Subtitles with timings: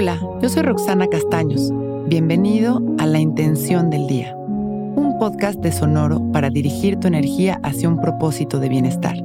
[0.00, 1.72] Hola, yo soy Roxana Castaños.
[2.06, 7.88] Bienvenido a La Intención del Día, un podcast de Sonoro para dirigir tu energía hacia
[7.88, 9.16] un propósito de bienestar.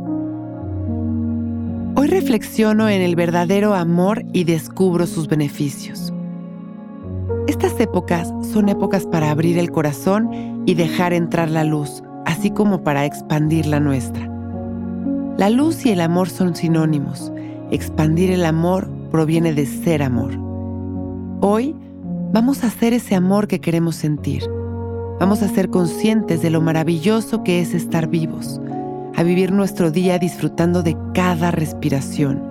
[1.96, 6.11] Hoy reflexiono en el verdadero amor y descubro sus beneficios.
[7.47, 12.83] Estas épocas son épocas para abrir el corazón y dejar entrar la luz, así como
[12.83, 14.28] para expandir la nuestra.
[15.37, 17.32] La luz y el amor son sinónimos.
[17.69, 20.53] Expandir el amor proviene de ser amor.
[21.46, 21.75] Hoy
[22.32, 24.43] vamos a hacer ese amor que queremos sentir.
[25.20, 28.61] Vamos a ser conscientes de lo maravilloso que es estar vivos,
[29.14, 32.42] a vivir nuestro día disfrutando de cada respiración,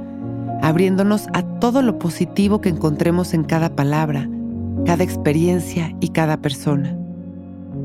[0.60, 4.28] abriéndonos a todo lo positivo que encontremos en cada palabra,
[4.84, 6.94] cada experiencia y cada persona.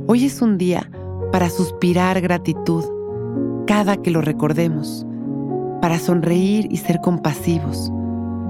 [0.07, 0.91] Hoy es un día
[1.31, 2.83] para suspirar gratitud
[3.65, 5.05] cada que lo recordemos,
[5.81, 7.93] para sonreír y ser compasivos,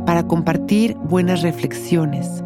[0.08, 2.44] para compartir buenas reflexiones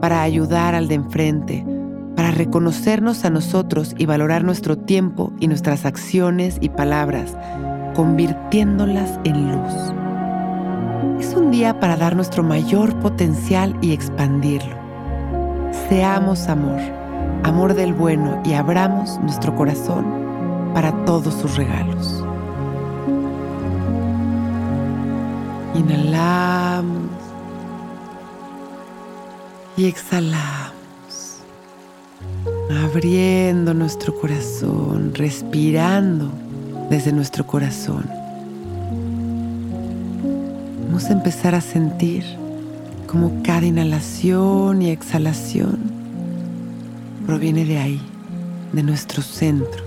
[0.00, 1.66] para ayudar al de enfrente,
[2.14, 7.36] para reconocernos a nosotros y valorar nuestro tiempo y nuestras acciones y palabras,
[7.94, 9.92] convirtiéndolas en luz.
[11.20, 14.76] Es un día para dar nuestro mayor potencial y expandirlo.
[15.88, 16.80] Seamos amor,
[17.42, 20.04] amor del bueno y abramos nuestro corazón
[20.74, 22.24] para todos sus regalos.
[25.74, 27.25] Inhalamos
[29.76, 31.42] y exhalamos,
[32.84, 36.30] abriendo nuestro corazón, respirando
[36.88, 38.08] desde nuestro corazón.
[40.86, 42.24] Vamos a empezar a sentir
[43.06, 45.78] como cada inhalación y exhalación
[47.26, 48.00] proviene de ahí,
[48.72, 49.85] de nuestro centro.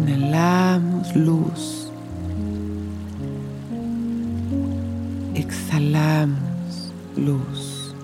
[0.00, 1.92] Inhalamos luz.
[5.34, 7.94] Exhalamos luz.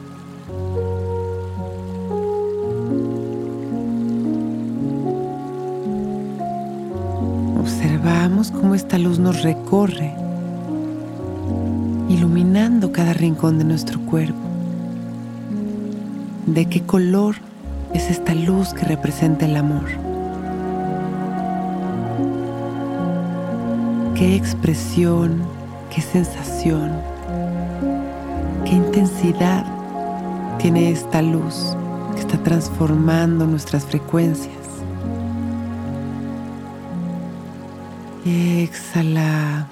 [7.59, 10.13] Observamos cómo esta luz nos recorre,
[12.11, 14.37] iluminando cada rincón de nuestro cuerpo.
[16.45, 17.37] ¿De qué color
[17.95, 20.16] es esta luz que representa el amor?
[24.17, 25.43] Qué expresión,
[25.95, 26.91] qué sensación,
[28.65, 29.67] qué intensidad
[30.59, 31.77] tiene esta luz
[32.15, 34.57] que está transformando nuestras frecuencias.
[38.25, 39.67] Exhalamos.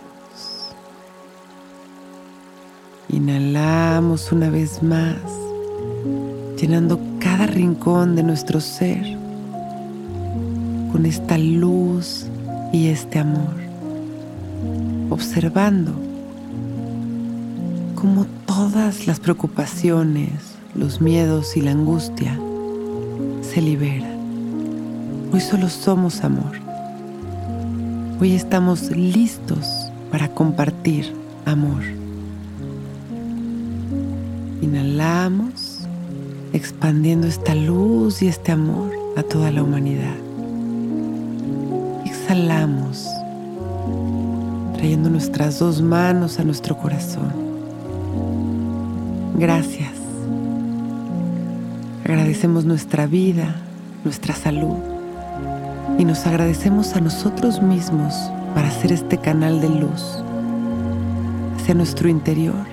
[3.09, 5.17] Inhalamos una vez más,
[6.61, 9.05] llenando cada rincón de nuestro ser
[10.93, 12.27] con esta luz
[12.73, 13.64] y este amor
[15.11, 15.93] observando
[17.95, 20.31] cómo todas las preocupaciones,
[20.75, 22.39] los miedos y la angustia
[23.43, 24.19] se liberan.
[25.33, 26.59] Hoy solo somos amor.
[28.21, 31.13] Hoy estamos listos para compartir
[31.45, 31.83] amor.
[34.63, 35.81] Inhalamos,
[36.53, 40.17] expandiendo esta luz y este amor a toda la humanidad.
[42.05, 43.09] Exhalamos
[44.85, 47.33] trayendo nuestras dos manos a nuestro corazón.
[49.35, 49.93] Gracias.
[52.05, 53.63] Agradecemos nuestra vida,
[54.05, 54.77] nuestra salud
[55.99, 58.13] y nos agradecemos a nosotros mismos
[58.55, 60.23] para hacer este canal de luz
[61.57, 62.67] hacia nuestro interior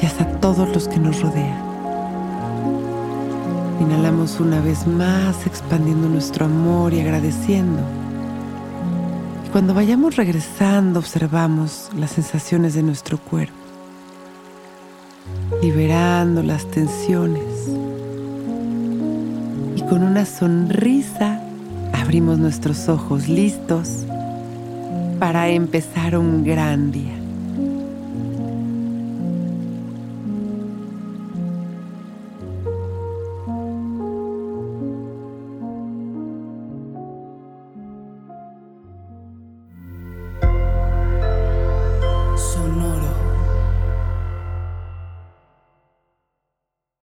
[0.00, 1.62] y hacia todos los que nos rodean.
[3.78, 8.07] Inhalamos una vez más expandiendo nuestro amor y agradeciendo
[9.52, 13.54] cuando vayamos regresando observamos las sensaciones de nuestro cuerpo,
[15.62, 17.68] liberando las tensiones.
[19.76, 21.40] Y con una sonrisa
[21.92, 24.04] abrimos nuestros ojos listos
[25.18, 27.17] para empezar un gran día.